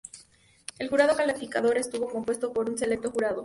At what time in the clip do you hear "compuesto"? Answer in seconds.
2.09-2.51